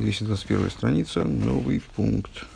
[0.00, 2.46] 221 страница, новый пункт.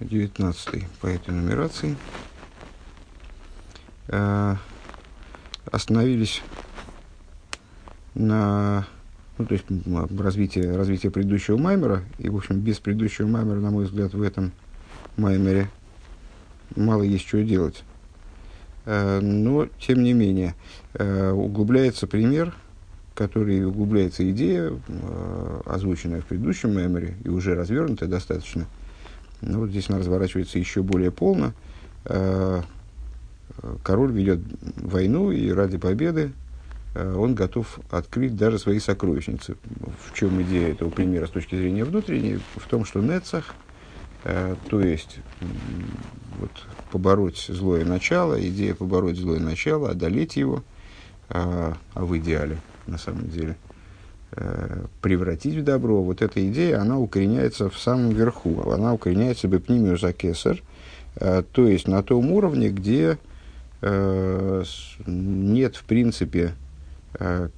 [0.00, 1.96] 19 по этой нумерации.
[4.08, 4.56] Э,
[5.70, 6.42] остановились
[8.14, 8.86] на
[9.38, 9.64] ну, то есть
[10.18, 12.02] развитие, развитие предыдущего маймера.
[12.18, 14.50] И, в общем, без предыдущего маймера, на мой взгляд, в этом
[15.16, 15.70] маймере
[16.74, 17.84] мало есть что делать.
[18.86, 20.56] Э, но, тем не менее,
[20.94, 22.56] э, углубляется пример,
[23.14, 28.66] который углубляется идея, э, озвученная в предыдущем меморе и уже развернутая достаточно.
[29.40, 31.52] Но вот здесь она разворачивается еще более полно.
[33.82, 34.40] Король ведет
[34.76, 36.32] войну, и ради победы
[36.94, 39.56] он готов открыть даже свои сокровищницы.
[40.06, 42.40] В чем идея этого примера с точки зрения внутренней?
[42.56, 43.54] В том, что Нецах,
[44.22, 45.18] то есть
[46.38, 46.50] вот,
[46.90, 50.62] побороть злое начало, идея побороть злое начало, одолеть его,
[51.28, 53.56] а, а в идеале, на самом деле,
[54.32, 59.60] э, превратить в добро, вот эта идея, она укореняется в самом верху, она укореняется бы
[59.60, 60.62] пнимию за кесар,
[61.16, 63.18] э, то есть на том уровне, где
[63.80, 64.64] э,
[65.06, 66.54] нет, в принципе,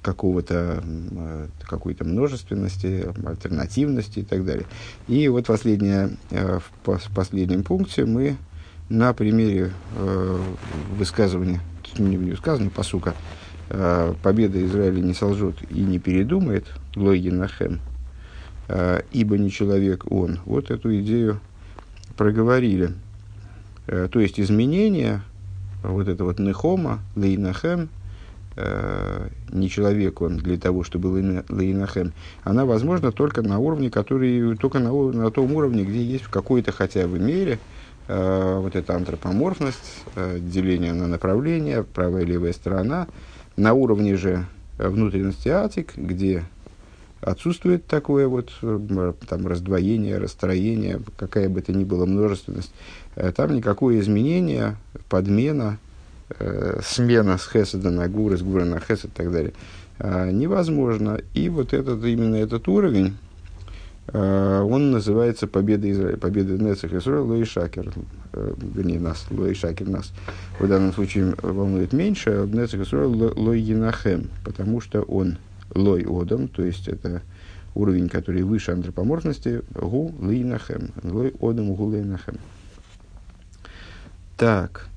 [0.03, 0.83] какого-то
[1.63, 4.67] какой-то множественности, альтернативности и так далее.
[5.07, 8.37] И вот последнее, в последнем пункте мы
[8.87, 9.71] на примере
[10.95, 11.59] высказывания,
[11.97, 13.15] не высказывания, посука,
[13.69, 16.65] э, победа Израиля не солжет и не передумает,
[16.95, 17.79] Логин Нахем,
[18.67, 20.39] э, ибо не человек он.
[20.45, 21.39] Вот эту идею
[22.15, 22.93] проговорили.
[23.87, 25.21] Э, то есть изменение,
[25.83, 27.89] вот это вот Нехома, Лейнахем,
[29.51, 32.11] не человек он для того, чтобы Лейнахем,
[32.43, 36.71] она возможна только на уровне, который, только на, на том уровне, где есть в какой-то
[36.71, 37.59] хотя бы мере–
[38.07, 40.05] вот эта антропоморфность,
[40.39, 43.07] деление на направления, правая и левая сторона,
[43.57, 44.45] на уровне же
[44.77, 46.45] внутренности атик, где
[47.19, 52.71] отсутствует такое вот э, там, раздвоение, расстроение, какая бы то ни была множественность,
[53.35, 54.77] там никакое изменение,
[55.09, 55.79] подмена,
[56.39, 59.53] э, смена с хеседа на гуры, с гура на хесед и так далее,
[59.99, 61.19] э, невозможно.
[61.33, 63.26] И вот этот, именно этот уровень, Э,
[64.13, 67.91] он называется «Победа Израиля», «Победа Нецех Исраил Лои Шакер»,
[68.33, 70.13] э, вернее, нас, Лои Шакер нас
[70.59, 73.61] в данном случае волнует меньше, а Нецех Исраил Лои
[74.45, 75.37] потому что он
[75.75, 77.21] Лой Одам, то есть это
[77.75, 82.37] уровень, который выше антропоморфности, Гу Лейнахем, Лой Одам Гу Лейнахем.
[84.37, 84.87] Так,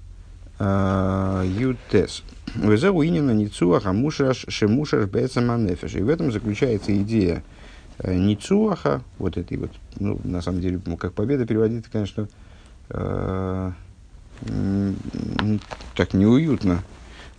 [0.61, 2.23] а, Ютес.
[2.55, 5.97] Везеу инина ницуах амушаш шемушаш бецаманефеш.
[5.97, 10.97] И в этом заключается идея– Э, Ницуаха, вот этой вот, ну, на самом деле, ну,
[10.97, 12.29] как победа переводить, конечно,
[12.89, 13.73] э,
[15.97, 16.83] так неуютно,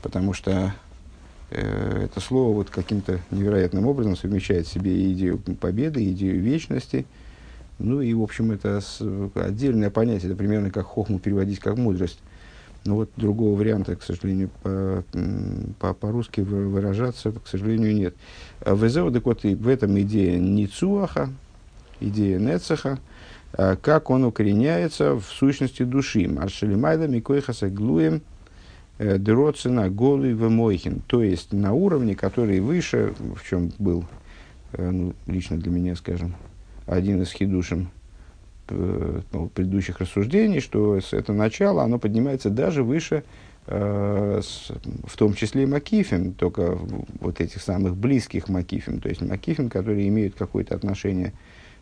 [0.02, 0.74] потому что
[1.50, 7.06] э, это слово вот каким-то невероятным образом совмещает в себе идею победы, идею вечности,
[7.80, 8.82] ну и, в общем, это
[9.34, 12.20] отдельное понятие, это примерно как хохму переводить как мудрость.
[12.84, 15.04] Но вот другого варианта, к сожалению, по,
[15.80, 18.16] по, по-русски выражаться, к сожалению, нет.
[18.62, 21.30] А в так вот, в этом идея Ницуаха,
[22.00, 23.00] идея Нецеха,
[23.54, 26.28] а как он укореняется в сущности души.
[26.28, 28.22] Маршалимайда Микойхаса Глуем
[28.98, 31.02] э, Дроцина Голый Вемойхин.
[31.06, 34.06] То есть на уровне, который выше, в чем был
[34.74, 36.36] э, ну, лично для меня, скажем,
[36.88, 38.01] один из хидушем Э,
[38.72, 43.24] ну, предыдущих рассуждений, что это начало, оно поднимается даже выше,
[43.68, 44.72] э, с,
[45.06, 46.78] в том числе и Макифим, только
[47.20, 51.34] вот этих самых близких Макифим, то есть Макифим, которые имеют какое-то отношение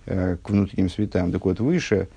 [0.05, 1.31] э, к внутренним светам.
[1.31, 2.07] Так вот, выше,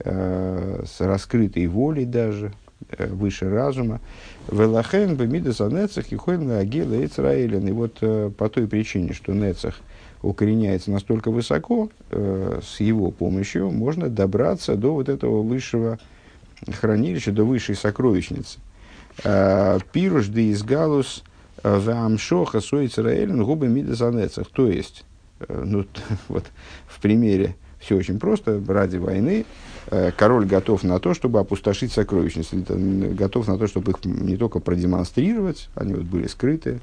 [0.00, 2.52] э, с раскрытой волей даже,
[2.90, 4.00] э, выше разума.
[4.50, 9.80] Велахен, Бемидас, Нецах, и Хойлен, Агила, И вот э, по той причине, что Нецах–
[10.22, 15.98] укореняется настолько высоко, э, с его помощью можно добраться до вот этого высшего
[16.70, 18.58] хранилища, до высшей сокровищницы.
[19.24, 21.22] Э, Пируш де из галус
[21.62, 24.48] э, вамшоха соицраэлен губы мидазанецах.
[24.48, 25.04] То есть,
[25.40, 25.84] э, ну,
[26.28, 26.44] вот
[26.86, 29.44] в примере все очень просто, ради войны
[30.16, 35.68] король готов на то, чтобы опустошить сокровищницы, готов на то, чтобы их не только продемонстрировать,
[35.74, 36.78] они вот были скрыты,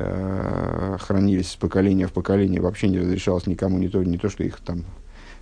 [0.00, 4.44] Э, хранились с поколения в поколение, вообще не разрешалось никому не то, не то что
[4.44, 4.84] их там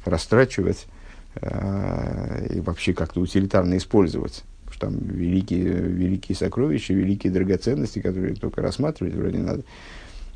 [0.07, 0.87] растрачивать
[1.35, 4.45] э, и вообще как-то утилитарно использовать.
[4.65, 9.63] Потому что там великие, великие сокровища, великие драгоценности, которые только рассматривать вроде надо,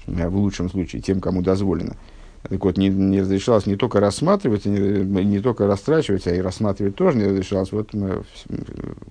[0.06, 1.96] э, в лучшем случае, тем, кому дозволено.
[2.42, 6.94] Так вот, не, не разрешалось не только рассматривать, не, не только растрачивать, а и рассматривать
[6.94, 7.72] тоже не разрешалось.
[7.72, 7.94] Вот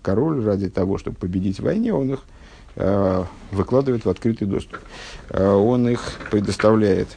[0.03, 2.19] король ради того, чтобы победить в войне, он их
[3.51, 4.79] выкладывает в открытый доступ.
[5.29, 7.09] Э, он их предоставляет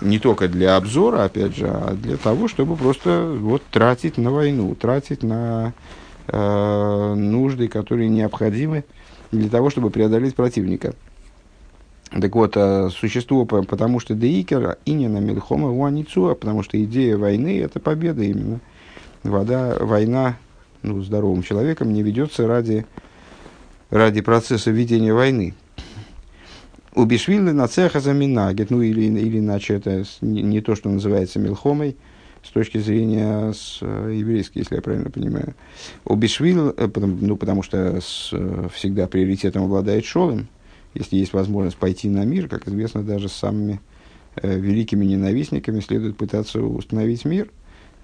[0.00, 4.74] не только для обзора, опять же, а для того, чтобы просто вот тратить на войну,
[4.74, 5.74] тратить на
[6.26, 8.84] э, нужды, которые необходимы
[9.30, 10.94] для того, чтобы преодолеть противника.
[12.10, 17.78] Так вот, э, существо, потому что Деикер, Инина Мельхома Уаницуа, потому что идея войны– это
[17.78, 18.60] победа именно.
[19.22, 20.36] Вода, война
[20.82, 22.86] ну, здоровым человеком не ведется ради,
[23.90, 25.54] ради процесса ведения войны.
[26.94, 31.96] У Бишвилы на цеха заминагет, ну или, или иначе это не, то, что называется мелхомой,
[32.42, 35.54] с точки зрения с, э, еврейской, если я правильно понимаю.
[36.04, 38.32] У Бишвил, э, ну потому что с,
[38.74, 40.48] всегда приоритетом обладает Шолем,
[40.94, 43.80] если есть возможность пойти на мир, как известно, даже с самыми
[44.36, 47.50] э, великими ненавистниками следует пытаться установить мир,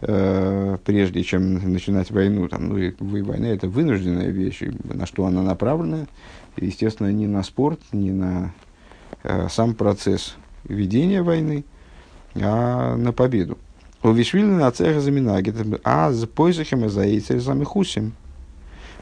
[0.00, 2.48] э, прежде чем начинать войну.
[2.48, 6.06] Там, ну, и, война это вынужденная вещь, на что она направлена.
[6.56, 8.52] Естественно, не на спорт, не на
[9.22, 11.64] э, сам процесс ведения войны,
[12.34, 13.58] а на победу.
[14.02, 18.12] У Вишвили на цеха заминагет, а за поисахем и за яйцерзами хусим–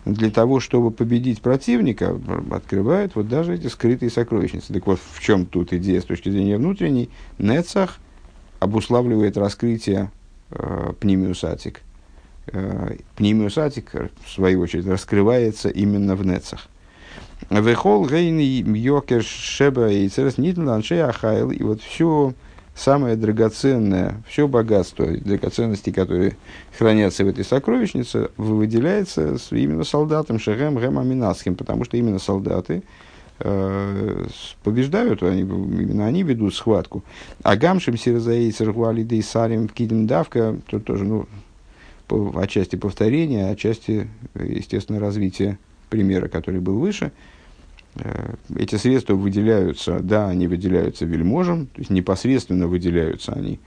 [0.04, 2.18] для того, чтобы победить противника,
[2.50, 4.72] открывают вот даже эти скрытые сокровищницы.
[4.72, 7.10] Так вот, в чем тут идея с точки зрения внутренней?
[7.38, 7.98] Нецах
[8.60, 10.10] обуславливает раскрытие
[11.00, 11.80] пнемиусатик.
[12.52, 13.92] Э, пнемиусатик,
[14.24, 16.68] в свою очередь, раскрывается именно в Нецах.
[17.50, 18.42] Вехол гейни
[18.76, 21.50] йокер шеба и церес нитл ахайл.
[21.50, 22.34] И вот все
[22.74, 26.36] самое драгоценное, все богатство, драгоценности, которые
[26.76, 32.82] хранятся в этой сокровищнице, выделяется именно солдатам Шехем Гем Аминасхим, потому что именно солдаты э,
[33.38, 37.02] побеждают, они, именно они ведут схватку.
[37.42, 41.26] А Гамшим Сирзаи Церхуалиды Сарим Кидим Давка, тут тоже, ну,
[42.06, 45.58] по, отчасти повторение, отчасти, естественно, развитие
[45.90, 47.12] примера, который был выше–
[47.96, 53.60] Э, эти средства выделяются, да, они выделяются вельможам, то есть непосредственно выделяются они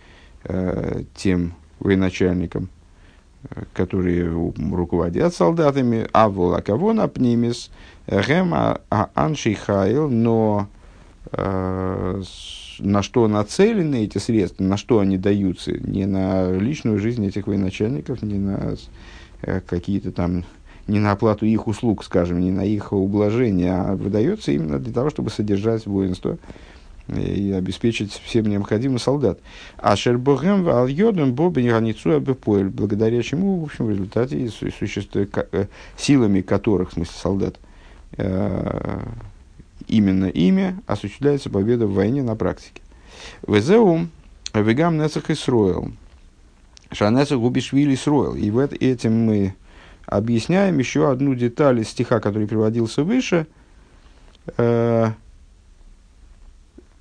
[0.44, 2.68] э, тем военачальникам, э,
[3.74, 7.72] которые руководят солдатами, а волакавон апнимис,
[8.08, 10.68] гема а аншихайл, но
[11.32, 12.22] э,
[12.80, 18.22] на что нацелены эти средства, на что они даются, не на личную жизнь этих военачальников,
[18.22, 18.76] не на
[19.42, 20.44] э, какие-то там
[20.88, 25.10] не на оплату их услуг, скажем, не на их ублажение, а выдается именно для того,
[25.10, 26.38] чтобы содержать воинство
[27.08, 29.40] и обеспечить всем необходимым солдат.
[29.78, 36.42] А Шербогем Альйодом Бобин границу Абепоэль, благодаря чему, в общем, в результате существует, э, силами
[36.42, 37.56] которых, в смысле солдат,
[38.18, 39.00] э,
[39.88, 42.82] именно ими осуществляется победа в войне на практике.
[43.48, 44.10] Везеум
[44.54, 45.92] Вегам Нецах Исроил.
[46.92, 48.36] Шанецах Губишвили Сроил.
[48.36, 49.56] И в этим мы
[50.06, 53.48] объясняем еще одну деталь из стиха, который приводился выше.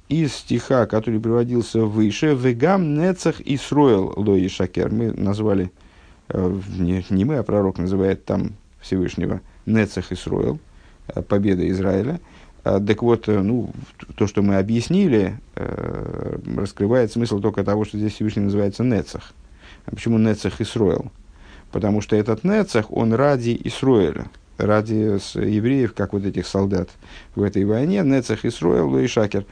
[0.09, 4.93] Из стиха, который приводился выше, «Вегам нецах Исроэл лои шакер».
[4.93, 5.73] Мы назвали,
[6.29, 10.61] э, не, не мы, а пророк называет там Всевышнего Нецах Исроэл,
[11.09, 12.21] э, победа Израиля.
[12.63, 13.71] Э, так вот, ну,
[14.15, 19.33] то, что мы объяснили, раскрывает смысл только того, что здесь Всевышний называется Нецах.
[19.87, 21.11] А почему Нецах Исроэл?
[21.73, 24.27] Потому что этот Нецах, он ради Исруэля,
[24.57, 26.91] ради евреев, как вот этих солдат
[27.35, 29.45] в этой войне, Нецах Исруэл, Луи Шакер.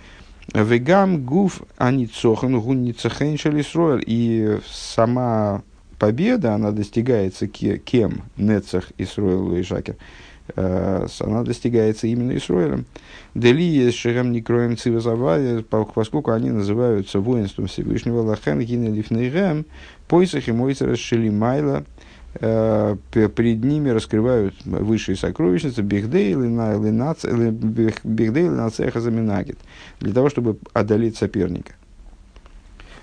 [0.52, 4.04] Вегам гуф аницохан гунницахен Исруэль.
[4.06, 5.62] И сама
[5.98, 8.22] победа, она достигается кем?
[8.36, 9.96] Нецах Исруэл, Луи Шакер
[10.56, 12.84] э, она достигается именно Исруэлем.
[13.34, 19.66] Дели Шерем Никроем Цивазавая, поскольку они называются воинством Всевышнего Лахен Гинелифнейрем,
[20.08, 21.84] Пойсах и Мойцера Шелимайла,
[22.40, 26.48] Э, перед ними раскрывают высшие сокровищницы Бигдейл и
[28.48, 29.58] Нацеха Заминагит,
[30.00, 31.74] для того, чтобы одолеть соперника.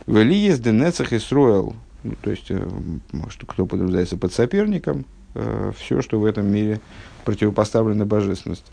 [0.05, 2.67] В Элиес Денецах и Строил, ну, то есть, э,
[3.13, 6.81] может, кто подразумевается под соперником, э, все, что в этом мире
[7.23, 8.71] противопоставлено божественности.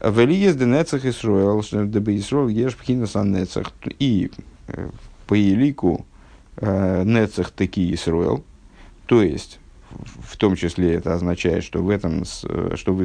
[0.00, 4.32] В Элиес Денецах и Строил, дабы Исроил ешь пхинас нецах, и
[5.28, 6.06] по елику
[6.60, 8.44] Нецах таки Исроил,
[9.06, 9.60] то есть
[10.20, 13.04] в том числе это означает, что в этом, что, вы,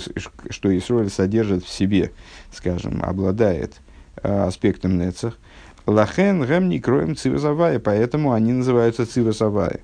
[0.50, 2.12] что Исроль содержит в себе,
[2.52, 3.76] скажем, обладает
[4.22, 5.38] э, аспектом нецах.
[5.86, 9.80] Лахен гэм не кроем цивозавая, поэтому они называются цивозавая.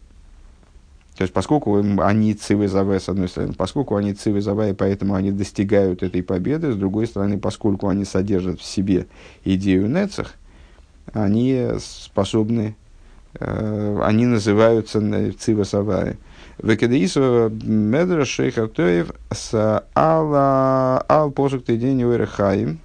[1.15, 6.24] То есть, поскольку они цивозавая, с одной стороны, поскольку они цивозавая, поэтому они достигают этой
[6.24, 9.05] победы, с другой стороны, поскольку они содержат в себе
[9.45, 10.33] идею нецах,
[11.13, 12.75] они способны,
[13.39, 15.00] э, они называются
[15.39, 16.17] цивозавая.
[16.63, 22.79] Векадеисова медра шейха тоев с алла ал посук тедень уэрхаим.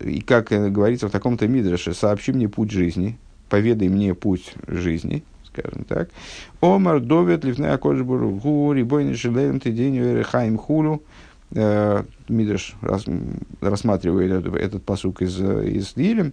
[0.00, 3.18] и как говорится в таком-то мидреше, сообщи мне путь жизни,
[3.50, 6.08] поведай мне путь жизни, скажем так.
[6.62, 11.02] Омар довет ливная кожбур гу рибойни шилеем ты день хайм хулу.
[11.50, 12.76] Мидреш
[13.60, 16.32] рассматривает этот, посук из, из Дилем,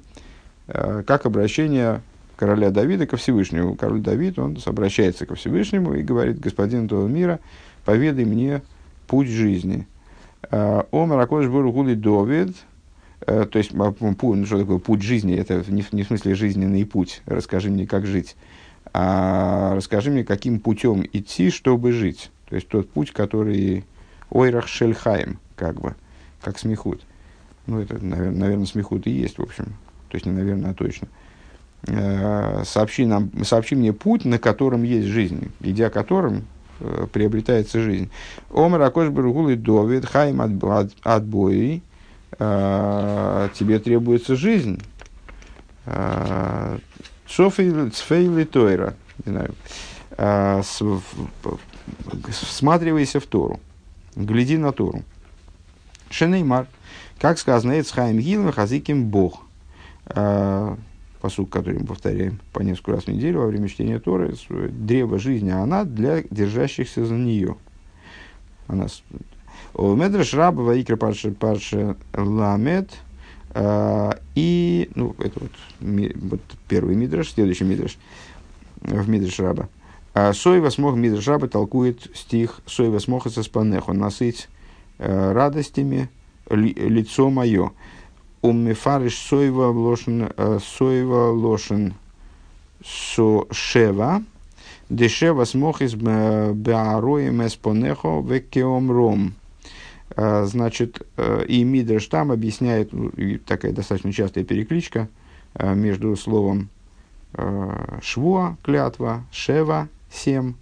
[0.67, 2.01] как обращение
[2.38, 3.75] короля Давида ко Всевышнему.
[3.75, 7.39] Король Давид, он обращается ко Всевышнему и говорит, господин этого мира,
[7.84, 8.62] поведай мне
[9.08, 9.88] путь жизни.
[10.50, 12.56] Омар Акош Бургули Довид,
[13.25, 17.70] то есть, ну, что такое путь жизни, это не, не в смысле жизненный путь, расскажи
[17.70, 18.36] мне, как жить,
[18.94, 22.32] а расскажи мне, каким путем идти, чтобы жить.
[22.48, 23.84] То есть, тот путь, который
[24.29, 25.96] Ойрах Шельхайм, как бы,
[26.41, 27.01] как смехут.
[27.65, 29.65] Ну, это, наверное, наверное, смехут и есть, в общем.
[30.10, 31.08] То есть, не наверное, а точно.
[31.08, 31.26] Э,
[31.86, 36.46] сообщи, нам, сообщи мне путь, на котором есть жизнь, идя которым
[36.79, 38.10] э, приобретается жизнь.
[38.50, 40.41] Омар Акош Баргул и Довид, Хайм
[41.03, 41.81] отбои,
[42.38, 44.81] э, тебе требуется жизнь.
[47.27, 49.53] Цфейли Тойра, не знаю,
[52.29, 53.62] всматривайся в Тору,
[54.15, 55.03] гляди на Тору.
[56.10, 56.67] Шенеймар,
[57.19, 59.43] как сказано, Эцхайм Гилм Хазиким Бог
[61.27, 65.50] посуд, который мы повторяем по несколько раз в неделю во время чтения Торы, древо жизни,
[65.50, 67.57] она для держащихся за нее.
[68.67, 68.88] Она
[69.77, 72.93] Медреш раба ваикра парша парша ламет.
[73.50, 77.98] А, и, ну, это вот, ми, вот первый мидраш, следующий мидраш
[78.81, 79.67] в мидраш раба.
[80.13, 84.48] А Соева смог мидраш раба толкует стих Соева смог со спанеху насыть
[84.98, 86.10] э, радостями
[86.50, 87.72] ли, лицо мое.
[88.47, 91.95] Уммефариш соева лошен, э, соева лошен
[92.81, 94.23] со шева,
[94.89, 99.33] дешева смох из беароем эспонехо векеомром.
[100.15, 103.11] Э, значит, э, и Мидреш там объясняет, ну,
[103.45, 105.09] такая достаточно частая перекличка
[105.59, 106.69] между словом
[108.01, 110.53] швуа, клятва, шева, семь,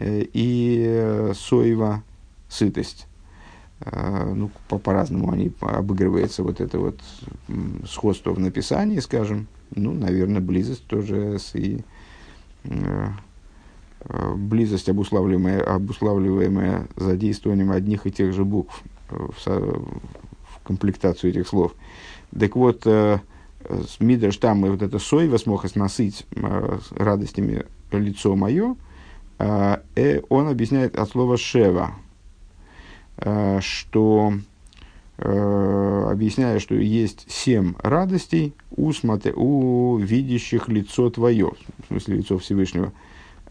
[0.00, 2.02] и соева,
[2.48, 3.06] сытость.
[3.80, 6.98] А, ну, по- по-разному они обыгрывается вот это вот
[7.86, 11.84] сходство в написании, скажем, ну, наверное, близость тоже с и
[12.64, 13.08] э,
[14.00, 21.74] э, близость, обуславливаемая, обуславливаемая задействованием одних и тех же букв в, в комплектацию этих слов.
[22.38, 23.18] Так вот, э,
[24.00, 28.74] Мидрш там и вот это сой смог насыть э, радостями лицо мое,
[29.38, 32.05] э, э, он объясняет от слова шева– Э,
[33.18, 34.34] что
[35.18, 41.52] э, объясняя, что есть семь радостей у, смотри, у видящих лицо твое,
[41.84, 42.92] в смысле лицо Всевышнего.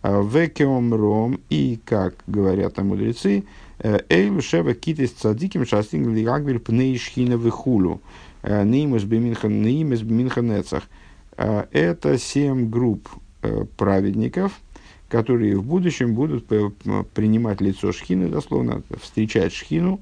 [0.04, 3.44] Э, Векеом ром, и, как говорят там мудрецы,
[3.80, 8.02] Эйлу шева китис цадиким шастин лигагвель пнейшхина вихулу.
[8.42, 10.84] Неймус беминхан неймус беминханецах.
[11.36, 13.10] Это семь групп
[13.76, 14.54] праведников–
[15.10, 20.02] которые в будущем будут принимать лицо шхины, дословно, встречать шхину.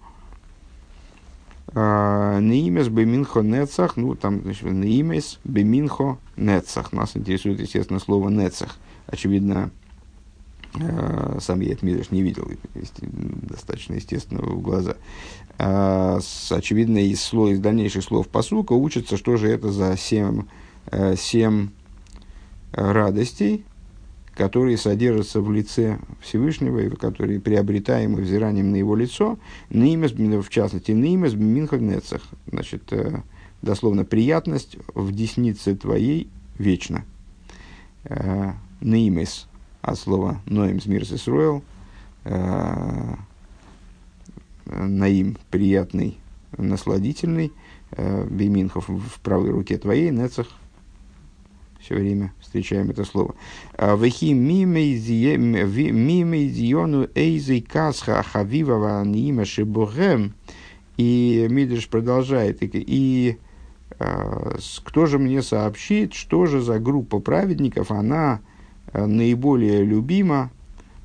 [1.75, 6.93] А, Неимес беминхо нецах, ну там, значит, неимес беминхо нецах.
[6.93, 8.77] Нас интересует, естественно, слово нецах.
[9.07, 9.71] Очевидно,
[10.75, 12.49] а, сам я этот не видел,
[12.93, 14.97] достаточно естественно в глаза.
[15.57, 16.19] А,
[16.51, 20.43] очевидно, из, слов, из дальнейших слов посука учится, что же это за семь,
[20.91, 21.69] э, семь
[22.71, 23.65] радостей,
[24.35, 29.37] которые содержатся в лице Всевышнего, и которые приобретаемы взиранием на его лицо,
[29.69, 33.21] нимес, в частности, нимес минхагнецах, значит, э,
[33.61, 37.05] дословно, приятность в деснице твоей вечно.
[38.05, 39.47] Э, нимес
[39.81, 41.63] от слова ноимс мирс исруэл,
[42.23, 43.15] э,
[44.65, 46.17] наим приятный,
[46.57, 47.51] насладительный,
[47.95, 50.47] бейминхов в правой руке твоей, нецах
[51.83, 53.35] все время встречаем это слово.
[53.75, 55.49] А, Вехи мимейзиону
[57.13, 60.33] эйзей касха хавивава нима шибухем.
[60.95, 62.63] И Мидриш продолжает.
[62.63, 63.37] И, и
[63.99, 68.39] а, кто же мне сообщит, что же за группа праведников, она
[68.93, 70.51] а, наиболее любима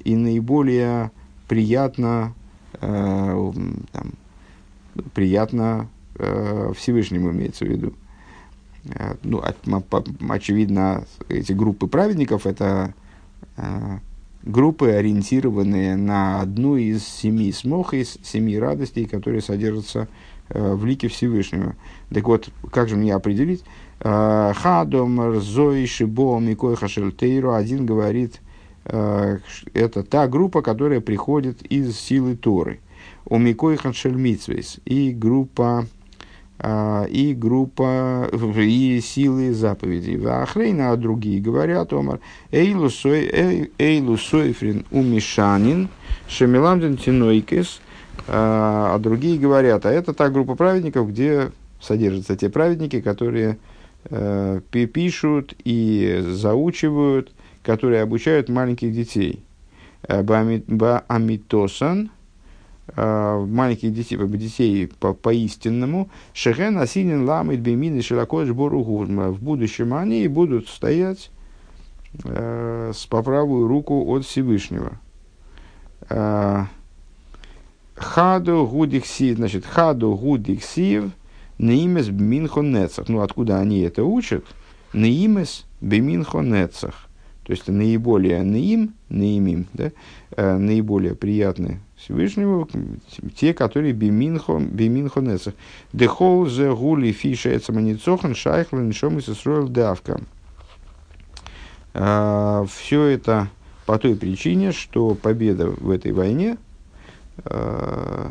[0.05, 1.11] и наиболее
[1.49, 2.35] приятно,
[2.81, 4.13] там,
[5.13, 7.95] приятно Всевышнему имеется в виду.
[8.95, 9.43] Э, ну,
[10.29, 12.95] очевидно, эти группы праведников– это
[13.57, 13.99] э,
[14.43, 20.09] группы, ориентированные на одну из семи смох, из семи радостей, которые содержатся
[20.49, 21.75] э, в лике Всевышнего.
[22.11, 23.65] Так вот, как же мне определить?
[24.01, 27.53] Хадом, Рзой, Шибо, Микой, Хашельтейру.
[27.53, 28.41] Один говорит,
[28.85, 32.79] это та группа, которая приходит из силы Торы.
[33.27, 34.79] У Микой Хашельмитсвейс.
[34.85, 35.85] И группа а,
[36.61, 40.19] и группа, и силы заповедей.
[40.27, 42.19] Ахрейна, а другие говорят, Омар,
[42.51, 42.91] Эйлу
[44.19, 45.89] Сойфрин Умишанин,
[46.29, 47.81] Шамиламден Тинойкес,
[48.27, 53.59] а, а другие говорят, а это та группа праведников, где содержатся те праведники, которые
[54.11, 59.45] э, пишут и заучивают, которые обучают маленьких детей.
[60.09, 62.09] Баамитосан, э,
[62.97, 69.31] маленьких детей, детей по, по истинному, Шехен Асинин Ламит Бемин и Широкош Боругурма.
[69.31, 71.31] В будущем они будут стоять
[72.25, 75.01] э, с по правую руку от Всевышнего.
[76.09, 76.65] Э,
[77.95, 81.11] хаду гудиксив, значит, хаду гудиксив,
[81.59, 83.09] неимес бминхо нецах.
[83.09, 84.45] Ну, откуда они это учат?
[84.93, 87.09] Неимес бминхо нецах.
[87.45, 89.91] То есть наиболее наим, наимим, да,
[90.37, 92.69] э, наиболее приятные Всевышнему,
[93.35, 95.55] те, которые биминхо, биминхо нецах.
[95.93, 100.21] Дехол зе гули фиша эцаманицохан шайхла нишом и сесроил давка.
[101.95, 103.49] Э, Все это
[103.85, 106.57] по той причине, что победа в этой войне,
[107.45, 108.31] э,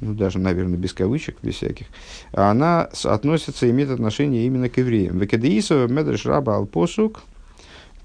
[0.00, 1.86] ну даже, наверное, без кавычек, без всяких,
[2.32, 5.18] она относится, имеет отношение именно к евреям.
[5.18, 7.22] Векадеисова медреш раба алпосук–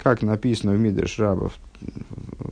[0.06, 1.54] как написано в Мидреш Рабов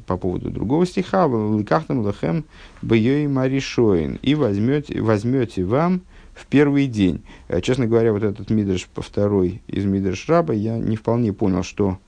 [0.07, 2.45] по поводу другого стиха, «Лыкахтам лахем
[2.81, 6.01] бьёй маришоин» и возьмете, возьмете вам
[6.33, 7.21] в первый день.
[7.49, 11.61] Э, честно говоря, вот этот Мидреш по второй из Мидреш Раба, я не вполне понял,
[11.61, 11.99] что,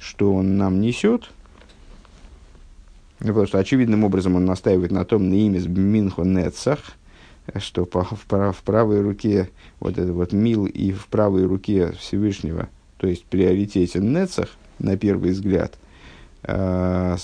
[0.00, 1.30] что он нам несет.
[3.20, 6.80] Ну, потому что очевидным образом он настаивает на том, на имя Минхо Нецах,
[7.58, 12.68] что по, в, в правой руке вот это вот мил и в правой руке Всевышнего,
[12.96, 14.48] то есть приоритете Нецах,
[14.80, 15.78] на первый взгляд.
[16.42, 17.16] А.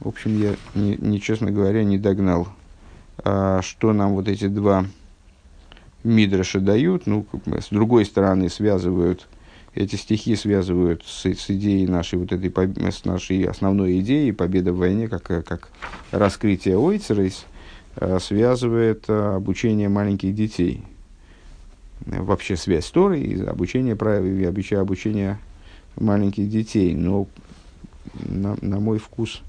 [0.00, 2.48] В общем, я, не, не, честно говоря, не догнал,
[3.18, 4.86] а, что нам вот эти два
[6.04, 7.06] Мидраша дают.
[7.06, 9.26] Ну, с другой стороны, связывают,
[9.74, 12.52] эти стихи связывают с, с идеей нашей, вот этой,
[12.92, 15.70] с нашей основной идеей победа в войне, как, как
[16.12, 17.44] раскрытие Ойцерейс,
[17.96, 20.84] а, связывает обучение маленьких детей–
[22.06, 25.38] вообще связь с Торой и обучение, обучение, обучение
[25.96, 26.94] маленьких детей.
[26.94, 27.26] Но
[28.14, 29.42] на, на мой вкус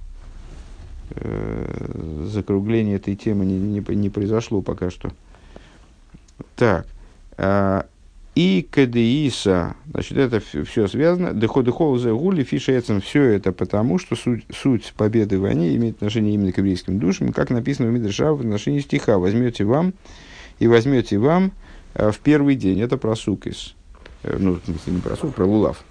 [1.12, 5.12] э, закругление этой темы не, не, не произошло пока что.
[6.56, 6.88] Так.
[7.38, 7.84] Э,
[8.38, 11.34] и КДИСа, значит, это все связано.
[11.34, 13.02] Доходы холза гули фишецем.
[13.02, 17.34] Все это потому, что суть, суть победы в войне имеет отношение именно к еврейским душам,
[17.34, 19.18] как написано в Мидраша в отношении стиха.
[19.18, 19.96] Возьмете вам
[20.60, 21.52] и возьмете вам
[21.98, 22.80] в первый день.
[22.82, 23.76] Это про сукис.
[24.24, 25.84] Э, ну, в смысле, не про сук, про лулав,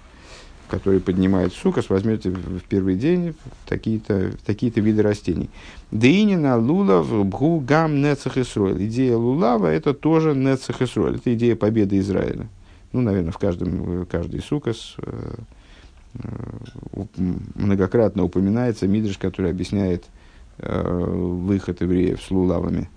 [0.69, 5.49] который поднимает сукас, возьмете в первый день такие-то такие виды растений.
[5.91, 8.85] Деинина лулав бгу гам нецах Исруэль.
[8.85, 11.15] Идея лулава– это тоже нецах Исруэль.
[11.15, 12.47] Это идея победы Израиля.
[12.93, 15.35] Ну, наверное, в каждом, каждый сукас э,
[17.55, 20.05] многократно упоминается Мидриш, который объясняет
[20.57, 22.89] выход евреев с лулавами–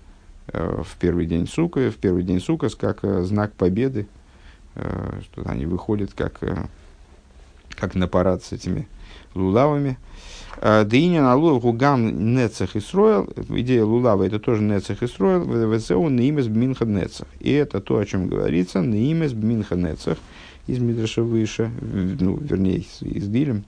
[0.53, 4.07] в первый день сука, в первый день сукас как э, знак победы,
[4.75, 6.39] э, что они выходят как,
[7.69, 8.87] как на парад с этими
[9.33, 9.97] лулавами.
[10.61, 13.27] Дыня на лулав гугам нецах и строил.
[13.49, 15.45] Идея лулава это тоже нецах и строил.
[15.77, 17.27] ВЦО наимес бминха нецах.
[17.39, 18.81] И это то, о чем говорится.
[18.81, 20.17] Наимес бминха нецах.
[20.67, 23.63] Из Мидраша выше, ну, вернее, из Дилем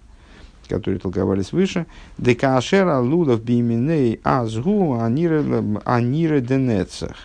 [0.67, 1.85] которые толковались выше,
[2.17, 7.15] декашера лулов биминей азгу анира денецах.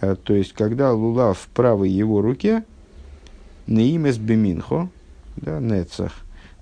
[0.00, 2.64] Э, то есть, когда лулав в правой его руке,
[3.66, 4.88] неимес биминхо,
[5.36, 6.12] да, нецах.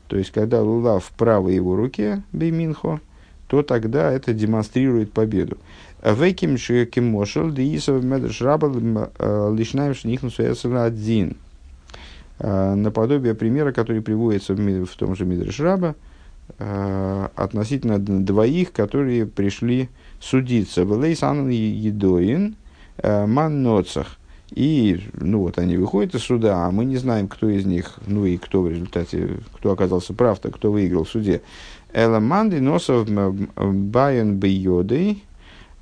[0.07, 3.01] То есть, когда лулав в правой его руке, биминхо,
[3.47, 5.59] то тогда это демонстрирует победу.
[6.03, 8.69] Веким кимошел деисов медрш раба
[9.19, 10.43] э, лишнаем шнихнусу
[10.77, 11.37] один.
[12.39, 15.97] Э, наподобие примера, который приводится в, том же Мидриш Раба,
[16.57, 19.89] относительно двоих, которые пришли
[20.21, 20.83] судиться.
[20.83, 22.57] Велейс Анан Едоин
[22.99, 24.17] э, Манноцах.
[24.51, 28.25] И, ну вот, они выходят из суда, а мы не знаем, кто из них, ну
[28.25, 31.43] и кто в результате, кто оказался прав, то кто выиграл в суде.
[31.93, 35.23] Эламанды носов Байен Бейодой,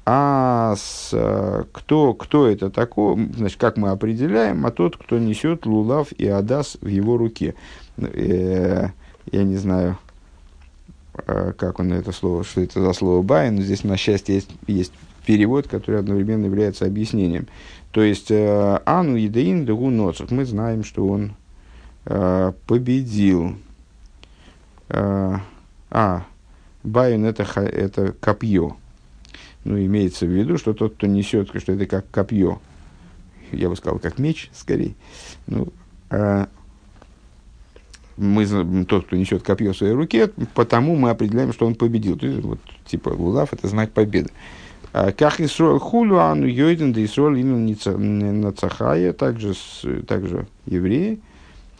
[0.04, 5.64] а с, э, кто, кто это такой, значит, как мы определяем, а тот, кто несет
[5.64, 7.54] лулав и адас в его руке.
[7.96, 8.88] Э,
[9.30, 10.05] я не знаю, Э,
[11.24, 13.60] как он это слово, что это за слово באיין.
[13.60, 14.92] Здесь, на счастье, есть, есть
[15.24, 17.46] перевод, который одновременно является объяснением.
[17.90, 20.30] То есть, э, אנו ידעין דהוא נוצח.
[20.30, 21.34] Мы знаем, что он
[22.04, 23.56] э, победил.
[24.88, 26.26] А,
[26.84, 28.76] באיין это, это копье.
[29.64, 32.60] Ну, имеется в виду, что тот, кто несет, что это как копье.
[33.50, 34.94] Я бы сказал, как меч, скорее.
[35.48, 35.72] Ну,
[38.16, 42.16] мы, тот, кто несет копье в своей руке, потому мы определяем, что он победил.
[42.16, 44.30] То есть, вот, типа, лулав– это знак победы.
[44.92, 49.54] А как Исроль хулю, ану йойден, да Исроль именно нацахая, также,
[50.06, 51.20] также евреи,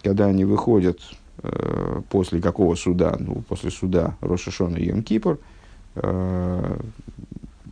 [0.03, 1.01] когда они выходят
[1.43, 5.39] э, после какого суда, ну, после суда Рошашона и Йом-Кипр,
[5.95, 6.79] э,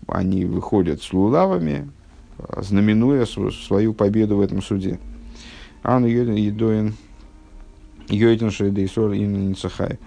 [0.06, 1.90] они выходят с лулавами,
[2.56, 4.98] знаменуя свою победу в этом суде.
[5.82, 6.94] Ану йойден,
[8.08, 9.98] йойден шейдейсор именно нацахая.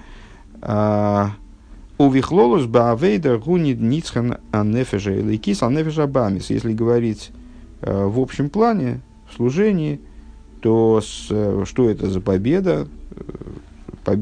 [1.99, 6.51] У вихлолус баавейда гунит ницхан анефежа или кис анефежа бамис.
[6.51, 7.31] Если говорить
[7.81, 9.99] э, в общем плане, в служении,
[10.61, 12.87] то с, э, что это за победа,
[14.05, 14.17] э,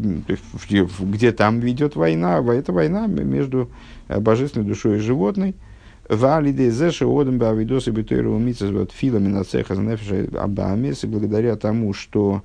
[0.64, 3.70] где, где там ведет война, это война между
[4.08, 5.54] божественной душой и животной.
[6.08, 11.04] Валиде зеши одам бавидосы битойру умицас вот филами на цеха занефиша абамис.
[11.04, 12.42] И благодаря тому, что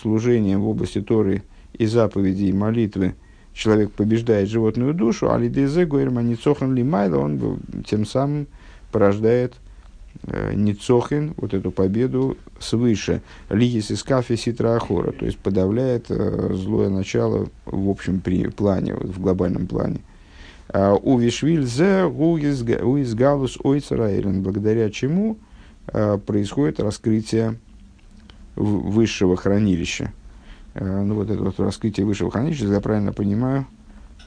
[0.00, 3.14] служением в области Торы и заповедей и молитвы–
[3.52, 8.46] человек побеждает животную душу, а лидезе гуэрма ницохан лимайла, он тем самым
[8.92, 9.54] порождает
[10.24, 13.22] э, ницохин, вот эту победу свыше.
[13.48, 18.94] Лигис из кафе ситра ахора, то есть подавляет э, злое начало в общем при, плане,
[18.94, 20.00] в глобальном плане.
[20.68, 25.36] А у Вишвиль зе уиз галус ойцераэлен, благодаря чему
[25.88, 27.56] э, происходит раскрытие
[28.60, 30.12] высшего хранилища.
[30.74, 33.66] Э, ну, вот это вот раскрытие высшего хранилища, если я правильно понимаю,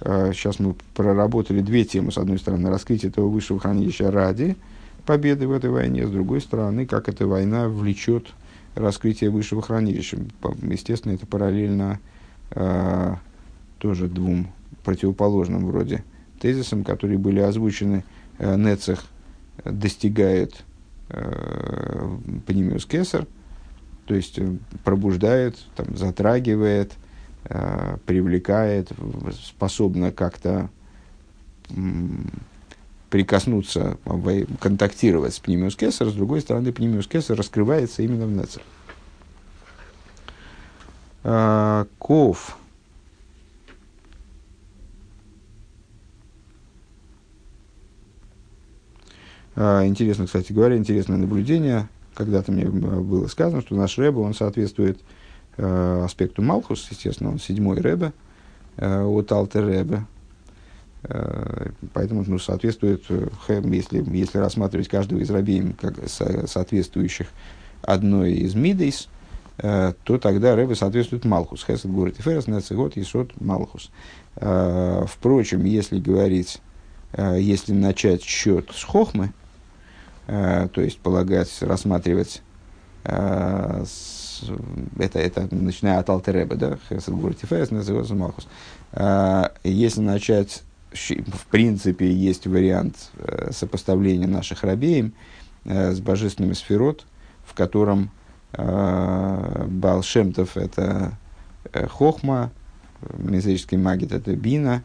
[0.01, 2.11] э, сейчас мы проработали две темы.
[2.11, 4.57] С одной стороны, раскрытие этого высшего хранилища ради
[5.05, 8.27] победы в этой войне, с другой стороны, как эта война влечет
[8.75, 10.17] раскрытие высшего хранилища.
[10.63, 11.99] Естественно, это параллельно
[12.51, 13.15] э,
[13.77, 14.47] тоже двум
[14.83, 16.03] противоположным вроде
[16.39, 18.03] тезисам, которые были озвучены.
[18.39, 19.03] Э, Нецех
[19.63, 20.63] достигает
[21.09, 22.17] э,
[22.47, 23.27] Панимиус Кесар–
[24.05, 26.93] то есть э, пробуждает, там, затрагивает,
[27.45, 28.91] э, привлекает,
[29.41, 30.69] способна как-то
[33.09, 33.97] прикоснуться,
[34.59, 38.61] контактировать с пневмиус кесар, с другой стороны, пневмиус кесар раскрывается именно в нецер.
[41.23, 42.57] А, ков.
[49.55, 54.99] А, интересно, кстати говоря, интересное наблюдение– когда-то мне было сказано, что наш Рэбе, он соответствует
[55.57, 58.13] э, аспекту Малхус, естественно, он седьмой Рэбе
[58.77, 60.05] э, от Алтер Рэбе.
[61.03, 63.27] Э, поэтому ну, соответствует, э,
[63.65, 67.27] если, если рассматривать каждого из рабеем как со, соответствующих
[67.81, 69.09] одной из Мидейс,
[69.57, 71.65] э, то тогда Рэбе соответствует Малхус.
[71.65, 73.91] Хесед говорит Ферес, Нецегот, Исот, Малхус.
[74.35, 76.61] Э, впрочем, если говорить,
[77.13, 79.42] э, если начать счет с Хохмы, Э,
[80.25, 82.41] то есть полагать, рассматривать
[83.03, 83.85] э,
[84.97, 88.47] это, это начиная от Алтереба, да, Хесед Гурти Ферес, называется Малхус.
[88.93, 93.11] Э, если начать, в принципе, есть вариант
[93.51, 95.13] сопоставления наших рабеем
[95.65, 97.05] с божественными сферот,
[97.45, 98.11] в котором
[99.67, 101.13] Балшемтов– это
[101.73, 102.51] Хохма,
[103.17, 104.83] мезрический магит– это Бина,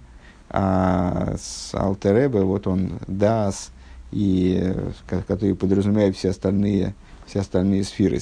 [0.48, 3.70] а с Алтереба вот он Дас–
[4.10, 4.74] и
[5.06, 6.94] которые подразумевают все остальные,
[7.26, 8.20] все остальные сферы.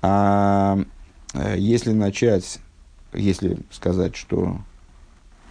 [0.00, 0.78] А
[1.34, 2.58] э, если начать,
[3.12, 4.58] если сказать, что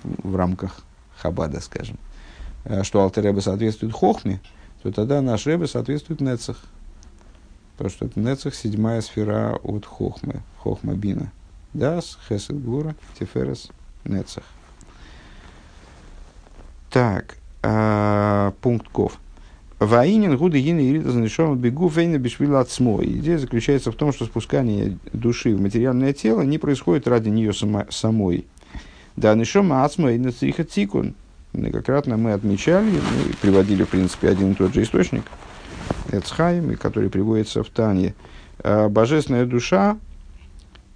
[0.03, 0.83] в рамках
[1.17, 1.97] Хабада, скажем,
[2.65, 4.41] э, что Алтереба соответствует Хохме,
[4.83, 6.63] то тогда наш Ребе соответствует Нецах.
[7.73, 11.31] Потому что это Нецах седьмая сфера от Хохмы, Хохма Бина.
[11.73, 13.69] Дас, Хесед Гура, Тиферес,
[14.03, 14.43] Нецах.
[16.89, 19.17] Так, э, пункт Ков.
[19.81, 23.07] Ваинин гуды гины ирита занешома бегу фейна бешвила цмой.
[23.17, 27.87] Идея заключается в том, что спускание души в материальное тело не происходит ради нее само,
[27.89, 28.45] самой.
[29.15, 31.15] Да, нешома ацма и нацриха цикун.
[31.53, 35.23] Многократно мы отмечали, и приводили, в принципе, один и тот же источник,
[36.11, 38.13] Эцхайм, который приводится в Тане.
[38.59, 39.97] А, божественная душа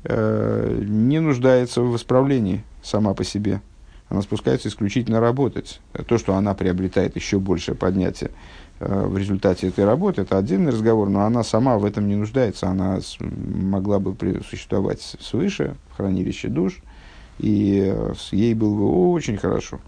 [0.03, 3.61] э, не нуждается в исправлении сама по себе.
[4.09, 5.81] Она спускается исключительно работать.
[6.07, 8.29] То, что она приобретает еще большее поднятие
[8.79, 12.99] в результате этой работы, это отдельный разговор, но она сама в этом не нуждается, она
[13.19, 14.15] могла бы
[14.47, 16.81] существовать свыше, в хранилище душ,
[17.39, 19.79] и э, ей было бы очень хорошо.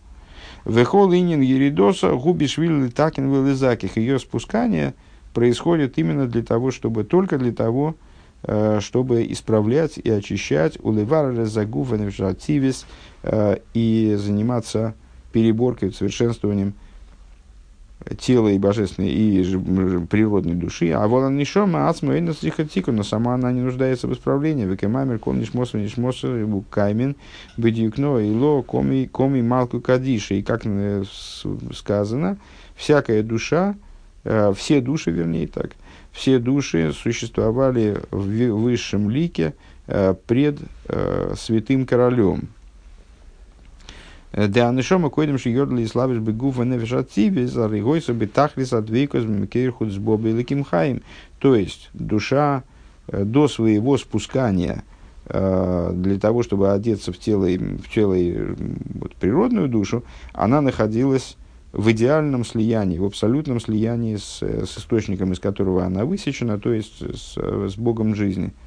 [0.66, 3.98] Вехол инин еридоса губишвили такин вылизаких.
[3.98, 4.94] Ее спускание
[5.34, 7.96] происходит именно для того, чтобы, только для того,
[8.44, 12.86] э, чтобы исправлять и очищать уливара загуфаневшативис
[13.74, 14.94] и заниматься
[15.34, 16.74] переборкой, совершенствованием
[18.18, 19.58] тела и божественной, и
[20.08, 24.66] природной души, а вот она нишома ацма тихо но сама она не нуждается в исправлении.
[24.66, 27.16] Векемамер, ком нишмоса, нишмоса, каймен,
[27.58, 30.36] бедюкно, ило, коми, коми малку кадиша.
[30.36, 30.64] И как
[31.74, 32.38] сказано,
[32.76, 33.76] всякая душа,
[34.56, 35.72] все души, вернее так,
[36.12, 39.54] все души существовали в высшем лике
[40.28, 40.60] пред
[41.36, 42.50] святым королем,
[44.38, 49.98] да анишома койдем ши йодли и славиш бегуфа нефешативи за ригойса бетахлис адвейкос бмекейрхуд с
[49.98, 51.02] бобой ликим хаим.
[51.40, 52.64] То есть, душа
[53.12, 54.84] до своего спускания
[55.28, 58.16] для того, чтобы одеться в тело, в тело
[59.00, 61.36] вот, природную душу, она находилась
[61.74, 67.02] в идеальном слиянии, в абсолютном слиянии с, с источником, из которого она высечена, то есть
[67.02, 68.54] с, с Богом жизни–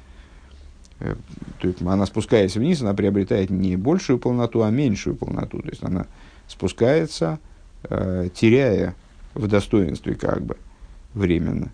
[1.59, 5.61] то есть она спускаясь вниз, она приобретает не большую полноту, а меньшую полноту.
[5.61, 6.07] То есть она
[6.47, 7.39] спускается,
[7.83, 8.95] э, теряя
[9.33, 10.57] в достоинстве как бы
[11.13, 11.71] временно.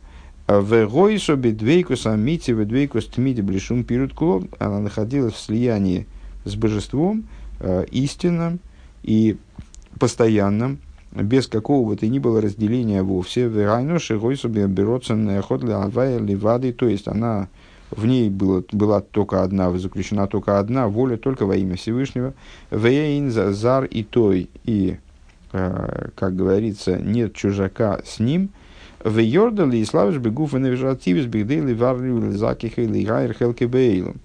[0.48, 6.08] А в Гойсобе двейкус амити в двейкус тмиди блишум пирут клоб, она находилась в слиянии
[6.46, 7.28] с божеством
[7.60, 8.60] э, истинным
[9.04, 9.38] и
[10.00, 10.80] постоянным,
[11.12, 13.50] без какого бы то ни было разделения вовсе.
[13.50, 15.86] В Гайноши Гойсобе берется ход для
[16.20, 17.50] ливады, то есть она
[17.92, 22.34] в ней было, была только одна, заключена только одна воля, только во имя Всевышнего.
[22.70, 24.98] Вейн, зар и той, и,
[25.54, 28.50] э, как говорится, нет чужака с ним.
[29.04, 34.18] В Йордали и славиш бегуф и навижативис бигдейли варли закиха или гайр хелки бейлом.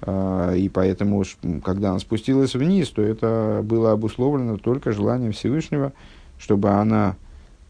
[0.00, 1.22] Э, и поэтому,
[1.62, 5.92] когда она спустилась вниз, то это было обусловлено только желанием Всевышнего,
[6.38, 7.16] чтобы она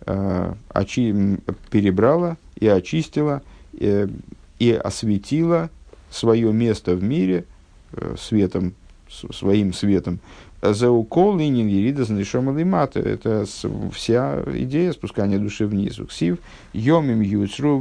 [0.07, 3.43] э, очи, перебрала и очистила
[4.59, 5.71] и осветила
[6.11, 7.45] свое место в мире
[7.93, 8.75] э, светом,
[9.09, 10.21] своим светом.
[10.63, 13.01] За укол линин еридас нишома лимата.
[13.01, 13.45] Это
[13.93, 16.01] вся идея спускания души вниз.
[16.09, 16.39] Ксив
[16.73, 17.79] йомим юцру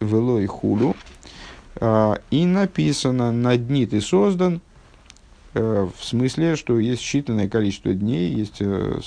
[0.00, 0.96] велой хулу.
[1.76, 4.60] А, и написано, на дни ты создан,
[5.54, 9.00] э, в смысле, что есть считанное количество дней, есть э,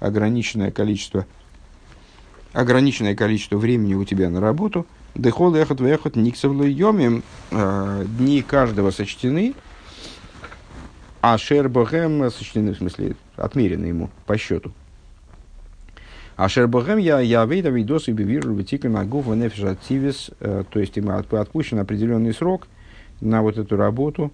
[0.00, 1.26] ограниченное количество,
[2.52, 7.22] ограниченное количество времени у тебя на работу– Дехол эхот вехот никсовло йомим.
[7.50, 9.54] Э, дни каждого сочтены.
[11.20, 14.72] А шербогем сочтены, в смысле, отмерены ему по счету.
[16.36, 21.10] А шербогем я я вейда видос и бивиру витикан агуф нефиш э, то есть ему
[21.12, 22.68] отпущен определенный срок
[23.20, 24.30] на вот эту работу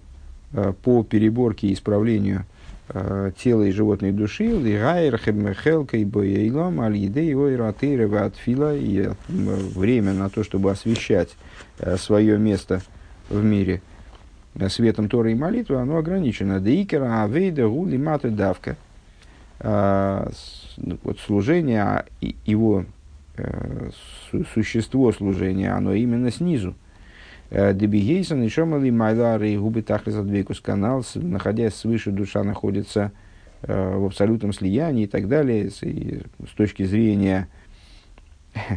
[0.53, 2.45] э, по переборке и исправлению
[2.87, 8.75] тела и животной души, лигайр хелка и боейлом, аль еды его и ратырова от фила,
[8.75, 11.29] и время на то, чтобы освещать
[11.79, 12.83] э, свое место
[13.29, 13.81] в мире
[14.53, 16.59] э, светом Торы и молитвы, оно ограничено.
[16.59, 18.77] Дейкера, авейда, гули, маты, давка.
[19.59, 22.05] Вот служение, а
[22.45, 22.85] его
[24.53, 26.75] существо служения, оно именно снизу.
[27.51, 33.11] Дебигейсон и Шомали Майлары и Губы Тахлис Адвейкус канал, находясь свыше, душа находится
[33.61, 37.47] э, в абсолютном слиянии и так далее, и, с точки зрения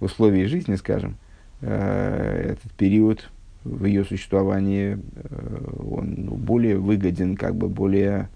[0.00, 1.16] условий жизни, скажем,
[1.60, 3.30] э, этот период
[3.64, 8.28] в ее существовании э, он ну, более выгоден, как бы более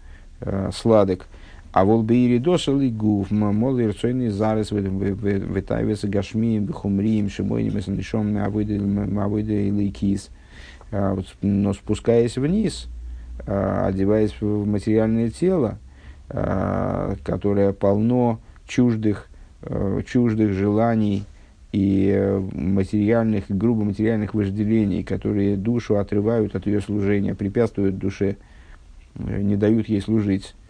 [0.72, 1.28] сладок.
[1.72, 9.68] А вол бейри дошел и гуф, мол ирцойный зарес витайвес гашмием, бихумрием, шимойним, эсэнишом, мавыды
[9.68, 10.28] или кис.
[11.40, 12.88] Но спускаясь вниз,
[13.46, 15.78] а, одеваясь в материальное тело,
[16.28, 19.28] а, которое полно чуждых,
[19.62, 21.24] а, чуждых желаний
[21.72, 28.37] и материальных, грубо материальных вожделений, которые душу отрывают от ее служения, препятствуют душе,
[29.14, 30.62] не дают ей служить Э,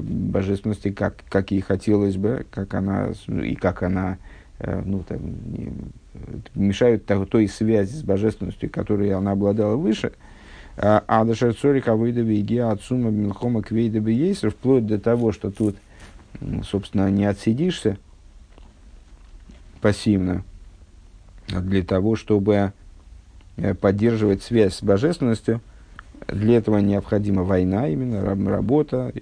[0.00, 4.18] божественности, как, как ей хотелось бы, как она, и как она
[4.58, 5.20] э, ну, там,
[5.52, 5.72] не,
[6.54, 10.12] мешают той, связи с божественностью, которой она обладала выше.
[10.76, 15.50] А, а до Шерцорика выдавы иги от сумма Милхома Квейда Бейсер, вплоть до того, что
[15.50, 15.76] тут,
[16.64, 17.98] собственно, не отсидишься
[19.80, 20.44] пассивно,
[21.48, 22.72] для того, чтобы
[23.56, 25.60] э, поддерживать связь с божественностью–
[26.28, 29.12] для этого необходима война, именно работа,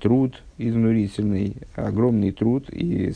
[0.00, 3.12] труд изнурительный, огромный труд и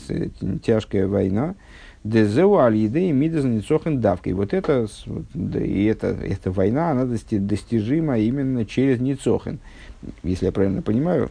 [0.63, 1.55] тяжкая война.
[2.03, 4.33] Дезеу аль-едей мидазницохен давкой.
[4.33, 4.87] Вот это,
[5.35, 9.59] и это, эта война, она достижима именно через ницохен.
[10.23, 11.29] Если я правильно понимаю,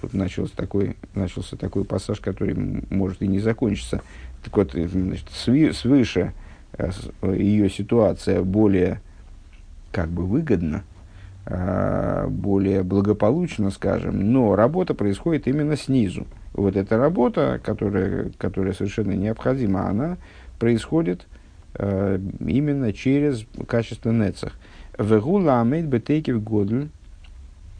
[0.00, 4.00] тут начался такой, начался такой пассаж, который может и не закончиться.
[4.42, 6.32] Так вот, значит, свыше
[6.78, 6.90] э,
[7.36, 9.00] ее ситуация более
[9.90, 10.93] как бы выгодна, э,
[11.46, 16.26] более благополучно, скажем, но работа происходит именно снизу.
[16.54, 20.16] Вот эта работа, которая, которая совершенно необходима, она
[20.58, 21.26] происходит
[21.74, 24.52] э, именно через качество нецах.
[24.98, 26.88] Вегула амейт бетейкив годль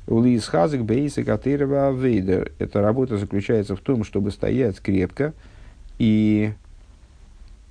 [0.07, 2.53] Улис хазык бейса катырова вейдер.
[2.59, 5.33] Эта работа заключается в том, чтобы стоять крепко
[5.99, 6.53] и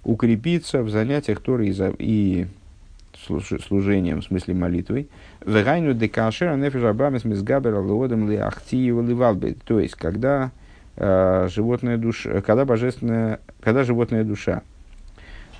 [0.03, 2.47] укрепиться в занятиях Торы и
[3.23, 5.09] служением, в смысле молитвой.
[5.45, 7.23] Вегайну декашер нефиш абамис.
[9.65, 10.51] То есть, когда
[10.95, 14.61] э, животная душа, когда божественная, когда животная душа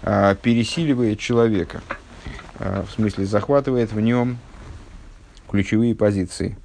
[0.02, 1.82] э, пересиливает человека,
[2.60, 4.38] э, в смысле захватывает в нем
[5.50, 6.58] ключевые позиции,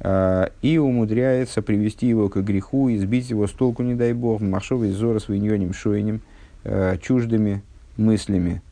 [0.00, 4.90] э, и умудряется привести его к греху, избить его с толку, не дай бог, махшовый
[4.90, 6.20] зора с виньонем, шоинем,
[6.64, 7.62] э, чуждыми
[7.96, 8.62] мыслями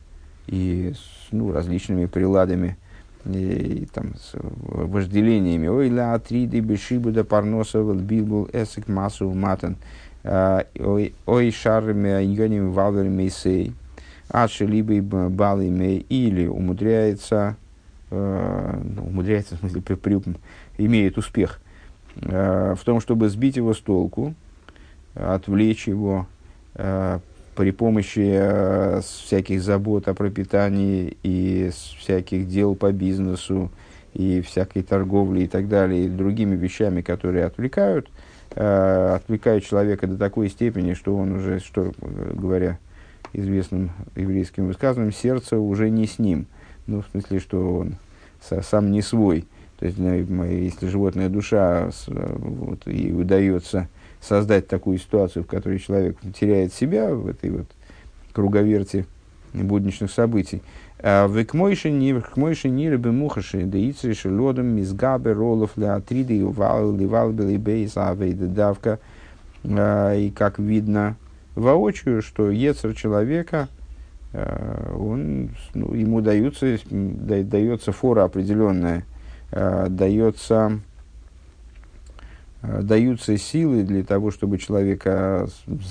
[0.47, 0.93] и
[1.31, 2.77] ну, различными приладами,
[3.25, 5.67] и, и, там, с вожделениями.
[5.67, 9.77] Ой, ла атриды бешибу да парносов билбул эсик массу матан.
[10.23, 13.73] Э, ой, шарами иньоним валверами мейсей.
[14.29, 17.57] Адши либо балами или умудряется
[18.11, 20.19] э, ну, умудряется, в смысле, при, при,
[20.77, 21.59] имеет успех
[22.21, 24.33] э, в том, чтобы сбить его с толку,
[25.13, 26.27] отвлечь его
[26.75, 27.19] э,
[27.55, 33.71] при помощи э, всяких забот о пропитании и всяких дел по бизнесу
[34.13, 38.09] и всякой торговли и так далее, и другими вещами, которые отвлекают,
[38.55, 42.77] э, отвлекают человека до такой степени, что он уже, что говоря
[43.33, 46.47] известным еврейским высказыванием, сердце уже не с ним.
[46.87, 47.95] Ну, в смысле, что он
[48.61, 49.45] сам не свой.
[49.79, 53.89] То есть, если животная душа вот, и удается
[54.27, 57.67] создать такую ситуацию, в которой человек теряет себя в этой вот
[58.33, 59.05] круговерти
[59.53, 60.61] будничных событий.
[60.99, 67.31] А в кмойши ниры бы мухаши, да ицриши лодом мизгабе ролов ля атриды увал ливал
[67.31, 68.99] белибейс авейда давка.
[69.63, 71.15] А, и как видно
[71.55, 73.69] воочию, что ецер человека,
[74.33, 79.05] а, он, ну, ему даются, дается фора определенная–
[79.51, 80.79] Э, дается,
[82.81, 85.47] даются силы для того, чтобы человека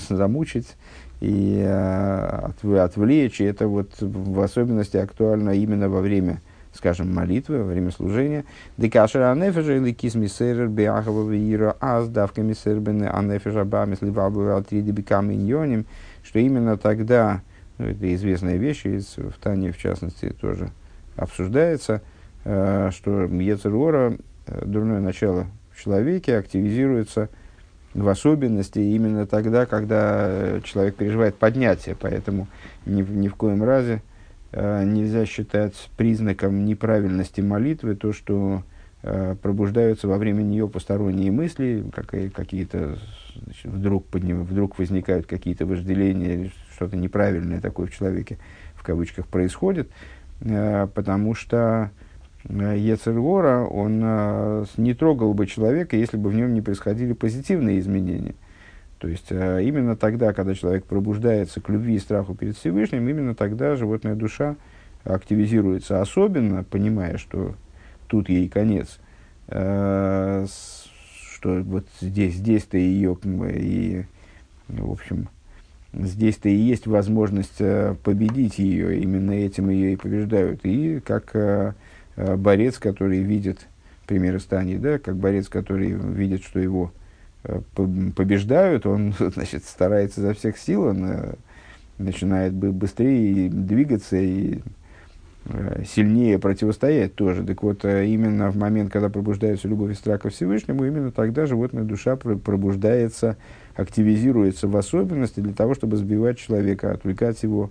[0.09, 0.77] замучить
[1.21, 3.41] и э, отвлечь.
[3.41, 6.41] И это вот в особенности актуально именно во время,
[6.73, 8.45] скажем, молитвы, во время служения.
[8.77, 15.87] Декашера анефежа или кисмисерер биахова вира аз давка мисербены анефежа бамис ливабу алтриди бикам иньоним,
[16.23, 17.43] что именно тогда,
[17.79, 20.71] ну, это известная вещь, в Тане в частности тоже
[21.17, 22.03] обсуждается–
[22.45, 27.29] Э, что Ецергора, э, дурное начало в человеке, активизируется
[27.95, 31.97] в особенности именно тогда, когда э, человек переживает поднятие.
[31.99, 32.49] Поэтому
[32.87, 34.03] ни, ни в коем разе
[34.53, 38.63] нельзя считать признаком неправильности молитвы то, что
[39.03, 42.97] пробуждаются во время нее посторонние мысли, как, какие-то
[43.65, 48.39] вдруг, подним, вдруг возникают какие-то вожделения, что-то неправильное такое в человеке,
[48.77, 49.91] в кавычках, происходит,
[50.39, 52.04] потому что Э,
[52.49, 58.35] Ецергора, он э, не трогал бы человека, если бы в нем не происходили позитивные изменения.
[58.99, 63.35] То есть, э, именно тогда, когда человек пробуждается к любви и страху перед Всевышним, именно
[63.35, 64.57] тогда животная душа
[65.05, 67.55] активизируется, особенно понимая, что
[68.09, 68.99] тут ей конец,
[69.47, 70.47] что
[71.43, 73.19] вот здесь, здесь-то ее
[73.53, 74.05] и,
[74.69, 75.29] в общем,
[75.93, 77.59] здесь-то и есть возможность
[78.03, 80.61] победить ее, именно этим ее и побеждают.
[80.65, 81.73] И как Э,
[82.17, 83.67] борец, который видит,
[84.07, 86.93] пример Стани, да, как борец, который видит, что его
[87.45, 91.35] э, побеждают, он значит, старается за всех сил, он э,
[91.99, 94.61] начинает быстрее двигаться и
[95.85, 97.45] сильнее противостоять тоже.
[97.45, 101.85] Так вот, именно в момент, когда пробуждается любовь и страх ко Всевышнему, именно тогда животная
[101.85, 103.37] душа пробуждается,
[103.77, 107.71] активизируется в особенности для того, чтобы сбивать человека, отвлекать его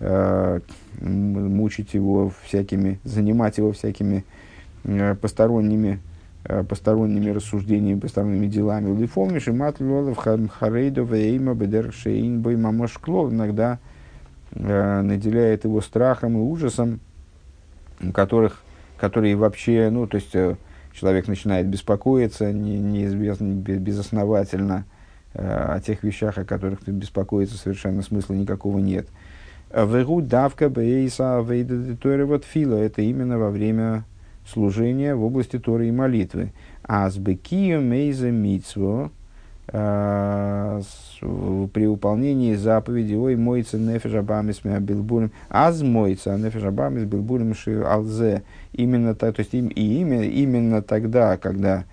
[0.00, 4.24] мучить его всякими, занимать его всякими
[4.84, 6.00] э, посторонними,
[6.44, 8.96] э, посторонними рассуждениями, посторонними делами.
[8.98, 13.78] Лифомиш и матлолов харейдов эйма бедер шейн бой мамошклов иногда
[14.52, 17.00] наделяет его страхом и ужасом,
[18.12, 18.62] которых,
[18.96, 20.30] которые вообще, ну, то есть
[20.92, 24.84] человек начинает беспокоиться не, неизвестно, безосновательно
[25.32, 29.08] о тех вещах, о которых беспокоиться совершенно смысла никакого нет–
[29.74, 32.76] Вегу давка бейса вейда вот фила.
[32.76, 34.04] Это именно во время
[34.46, 36.52] служения в области Торы и молитвы.
[36.84, 39.10] А с бекию мейза митсво
[39.66, 40.82] э,
[41.20, 48.44] при выполнении заповеди «Ой, мойца нефеш абамис билбурим», «Аз мойца нефеш абамис билбурим ши алзе».
[48.74, 51.84] Именно то есть и именно, именно тогда, когда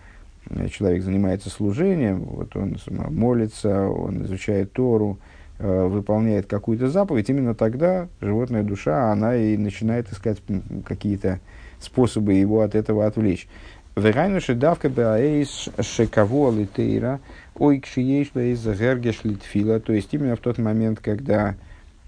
[0.70, 2.78] человек занимается служением, вот он
[3.10, 10.12] молится, он изучает Тору, э, выполняет какую-то заповедь, именно тогда животная душа, она и начинает
[10.12, 10.42] искать
[10.86, 11.40] какие-то
[11.80, 13.48] способы его от этого отвлечь.
[13.96, 17.20] Верайнуши давка баэйс шекаво литейра,
[17.56, 21.56] ой то есть именно в тот момент, когда,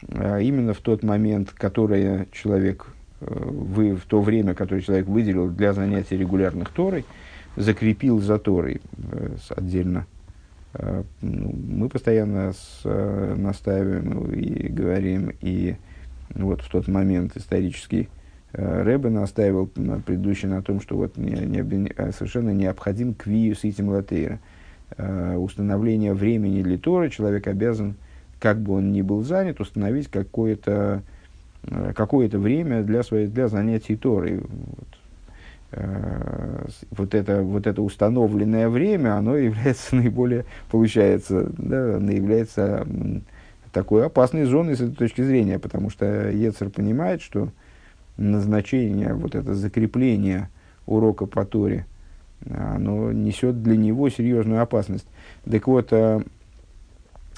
[0.07, 2.87] э, именно в тот момент, который человек,
[3.19, 7.03] э, вы, в то время, которое человек выделил для занятий регулярных Торой,
[7.57, 8.79] закрепил за Торой
[9.11, 10.07] э, отдельно.
[10.73, 15.75] Э, ну, мы постоянно с, э, настаиваем и говорим, и
[16.35, 18.09] вот в тот момент исторический
[18.53, 23.89] Рэбе настаивал на предыдущий на том, что вот не, не, совершенно необходим квию с этим
[23.89, 24.39] латейра.
[24.95, 27.95] Установление времени для Торы человек обязан,
[28.39, 31.01] как бы он ни был занят, установить какое-то
[31.95, 34.37] какое время для, своей, для занятий Торой.
[34.37, 35.02] Вот Э,
[36.91, 42.85] вот это, вот это установленное время, оно является наиболее, получается, да, является
[43.71, 47.49] такой опасной зоной с этой точки зрения, потому что Ецер понимает, что
[48.17, 50.49] назначение, вот это закрепление
[50.85, 51.85] урока по Торе,
[52.49, 55.07] оно несет для него серьезную опасность.
[55.49, 56.21] Так вот, э,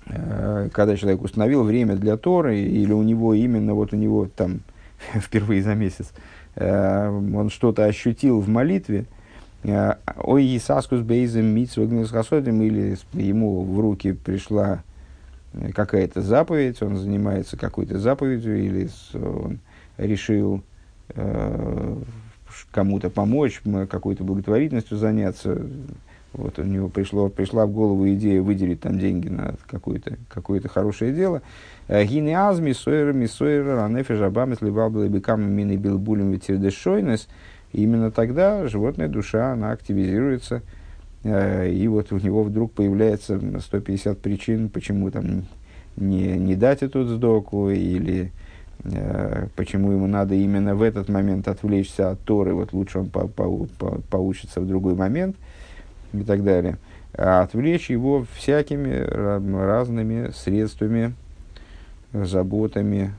[0.08, 4.60] э, когда человек установил время для Торы, или у него именно, вот у него там
[5.14, 9.06] впервые за месяц, Э, он что-то ощутил в молитве,
[9.64, 14.84] э, ой, Исаскус Бейзем Митсвагнус Хасодим, или ему в руки пришла
[15.54, 19.60] э, какая-то заповедь, он занимается какой-то заповедью, или он
[19.98, 20.64] решил
[22.72, 25.62] кому-то помочь, какой-то благотворительностью заняться.
[26.38, 31.14] Вот у него пришло, пришла в голову идея выделить там деньги на какое-то какое хорошее
[31.14, 31.42] дело.
[31.88, 37.28] Гинеаз мисойра мисойра ранефи жабамис ливабла бекам мины билбулем ветирдешойнес.
[37.76, 40.62] Именно тогда животная душа, она активизируется,
[41.24, 45.44] э, и вот у него вдруг появляется 150 причин, почему там
[45.98, 48.32] не, не дать эту сдоку, или
[48.86, 53.28] э, почему ему надо именно в этот момент отвлечься от Торы, вот лучше он по,
[53.28, 55.36] по, по, поучится в другой момент
[56.22, 56.78] и так далее.
[57.14, 59.04] А отвлечь его всякими
[59.58, 61.14] разными средствами,
[62.12, 63.14] заботами,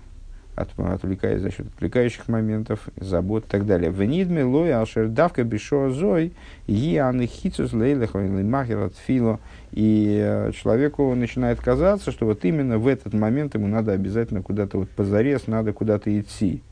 [0.56, 3.90] от, отвлекаясь за счет отвлекающих моментов, забот и так далее.
[3.90, 6.32] В нидме лой алшер давка бешо зой
[6.66, 9.38] и хицус лейлех махер от фило.
[9.72, 14.78] И э, человеку начинает казаться, что вот именно в этот момент ему надо обязательно куда-то
[14.78, 16.62] вот позарез, надо куда-то идти.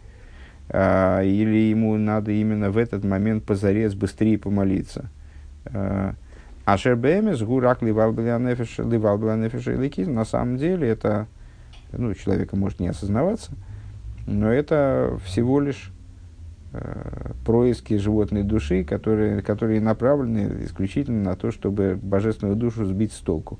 [0.71, 5.11] А, или ему надо именно в этот момент позарез быстрее помолиться.
[5.67, 6.15] А,
[6.65, 8.79] Ашер бэмес гурак ливал нефеш
[10.07, 11.27] на самом деле это
[11.93, 13.53] ну, человека может не осознаваться,
[14.27, 15.93] но это всего лишь
[16.73, 23.19] э, происки животной души, которые, которые направлены исключительно на то, чтобы божественную душу сбить с
[23.19, 23.59] толку.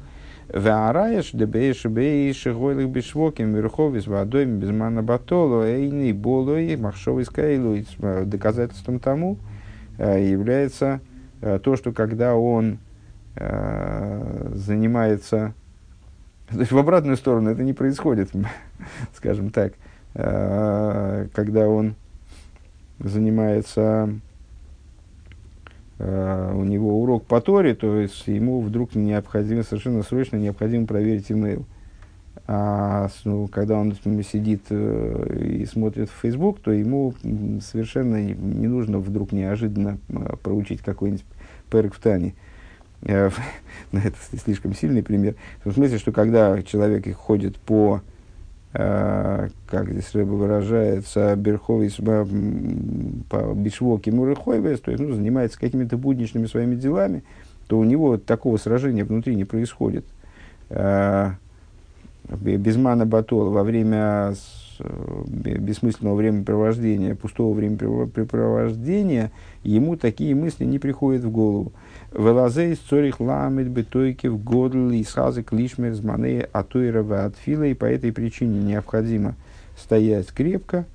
[0.49, 7.77] Ваараеш дебейш бейш гойлых бешвоким верховис водой безмана батоло эйни болой махшовый скайлу.
[8.25, 9.39] Доказательством тому
[9.99, 12.79] э, является э, то, что когда он
[13.37, 15.55] э, занимается
[16.49, 18.31] то есть в обратную сторону это не происходит,
[19.15, 19.73] скажем так,
[20.15, 21.95] э, когда он
[22.99, 24.11] занимается,
[25.99, 31.33] э, у него урок по Торе, то есть ему вдруг необходимо, совершенно срочно необходимо проверить
[31.33, 31.65] имейл.
[32.47, 37.15] А ну, когда он сидит э, и смотрит в Facebook, то ему
[37.63, 39.99] совершенно не нужно вдруг неожиданно
[40.43, 41.25] проучить какой-нибудь
[41.71, 42.35] перек в Тане.
[43.03, 43.35] Это
[44.45, 48.03] слишком сильный пример, в смысле, что когда человек ходит по,
[48.75, 51.91] э, как здесь рыба выражается, берховый
[53.29, 57.25] по бишвоке мурыхойвес, то есть ну, занимается какими-то будничными своими делами,
[57.69, 60.05] то у него такого сражения внутри не происходит.
[60.69, 61.33] Э,
[62.29, 64.35] без мана батола во время
[65.29, 69.31] бессмысленного времяпровождения, пустого времяпрепровождения,
[69.63, 71.73] ему такие мысли не приходят в голову.
[72.13, 78.13] Велазей цорих ламит бетойки в годл и схазык лишмер зманы атуирова отфила, и по этой
[78.13, 79.35] причине необходимо
[79.77, 80.87] стоять крепко,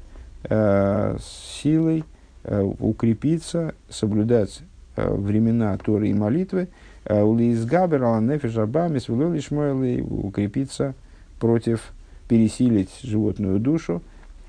[0.44, 2.04] э, с силой,
[2.44, 4.62] э, укрепиться, соблюдать
[4.96, 6.70] э, времена Торы и молитвы,
[7.06, 10.96] э, улизгабер аланефиш арбамис укрепиться
[11.40, 11.92] против,
[12.28, 14.02] пересилить животную душу,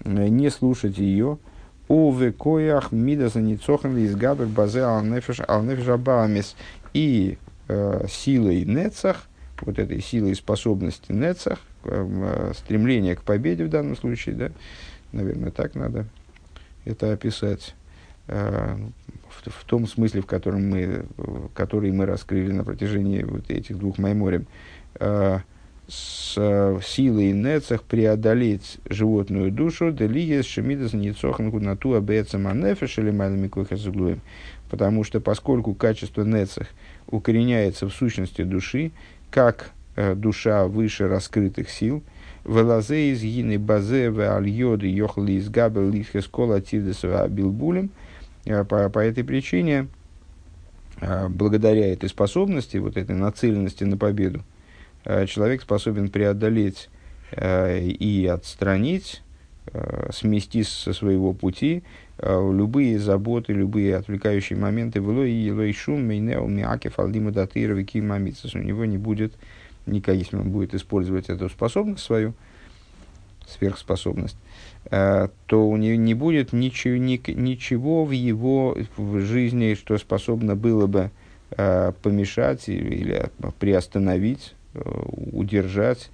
[0.05, 1.39] э, не слушать ее,
[1.89, 5.41] Уве коях мида заницохан из габер базе алнефеш
[5.89, 6.55] абамис.
[6.95, 7.37] И
[7.67, 9.27] э, силой Нецах,
[9.61, 14.51] вот этой силой способности Нецах, э, стремление к победе в данном случае, да,
[15.11, 16.07] наверное, так надо
[16.85, 17.75] это описать,
[18.29, 18.77] э,
[19.29, 21.07] в, в том смысле, в котором мы,
[21.55, 24.47] который мы раскрыли на протяжении вот этих двух майморем,
[25.01, 25.41] э,
[25.91, 34.21] с э, силой Нецах преодолеть животную душу, делиес шемидас ницохан гуднату абецама нефеш или майлами.
[34.71, 36.69] Потому что поскольку качество Нецах
[37.09, 38.93] укореняется в сущности души,
[39.33, 42.05] как э, душа выше раскрытых сил,
[42.45, 47.91] велазе из гины базе в альоды йохли из габел лихес кола тирдесова билбулем.
[48.45, 49.89] Э, по, по этой причине,
[51.01, 54.45] благодаря этой способности, вот этой нацеленности на победу,
[55.05, 56.89] человек способен преодолеть
[57.33, 59.23] э, и отстранить,
[59.73, 61.83] э, смести со своего пути
[62.23, 65.01] любые заботы, любые отвлекающие моменты.
[65.01, 68.55] В и илой шум мейнеу миакев алдима датыровы кимамицас.
[68.55, 69.33] У него не будет
[69.87, 72.35] никак, если он будет использовать эту способность свою,
[73.49, 74.37] сверхспособность,
[74.91, 81.11] то у него не будет ничего, ничего в его в жизни, что способно было бы
[81.49, 86.11] помешать или приостановить Э, удержать,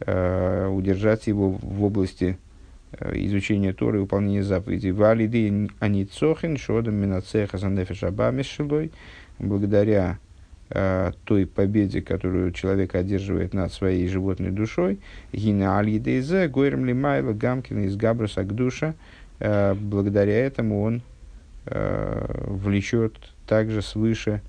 [0.00, 2.38] э, удержать его в области
[2.92, 4.92] э, изучения Торы и выполнения заповедей.
[4.92, 8.90] Валиды они цохин шодом минацеха занефешабами шилой,
[9.38, 10.18] благодаря
[11.24, 15.00] той победе, которую человек одерживает над своей животной душой,
[15.32, 18.94] гина алидейзе, гойрем лимайла, гамкина из габруса к душа,
[19.40, 21.02] благодаря этому он
[21.64, 23.14] влечет
[23.48, 24.42] также свыше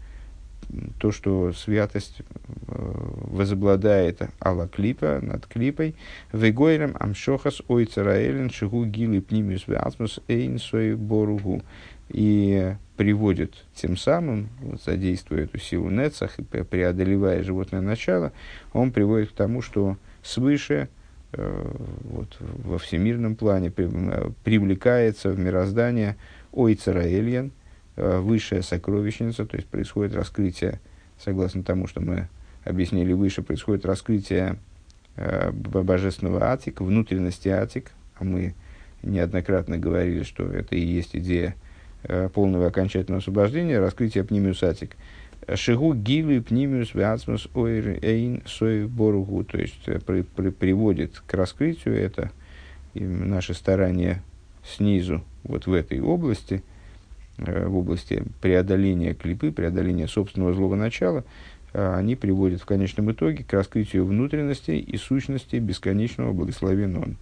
[0.99, 2.23] то, что святость э,
[2.67, 5.95] возобладает Алла Клипа над Клипой,
[6.31, 11.61] Вегойрем Амшохас Ойцараэлен Шигу Гили Пнимиус Веасмус Эйн Сой Боругу.
[12.09, 18.33] И приводит тем самым, вот, задействуя эту силу Нецах и преодолевая животное начало,
[18.73, 20.89] он приводит к тому, что свыше
[21.31, 21.71] э,
[22.03, 26.17] вот, во всемирном плане э, привлекается в мироздание
[26.53, 27.49] Э,
[27.95, 30.79] высшая сокровищница, то есть происходит раскрытие,
[31.19, 32.27] согласно тому, что мы
[32.63, 34.57] объяснили выше, происходит раскрытие
[35.15, 38.53] э, божественного атик, внутренности атик, а мы
[39.03, 41.55] неоднократно говорили, что это и есть идея
[42.03, 44.95] э, полного окончательного освобождения, раскрытие пнимиус атик.
[45.53, 51.95] Шигу гилу пнимиус вацмус ойр эйн сой боругу, то есть при, при, приводит к раскрытию
[51.95, 52.31] это.
[52.93, 54.21] И наши старания
[54.63, 56.70] снизу, вот в этой области– Э,
[57.41, 61.23] в области преодоления клипы, преодоления собственного злого начала,
[61.73, 67.15] э, они приводят в конечном итоге к раскрытию внутренности и сущности бесконечного благословенного.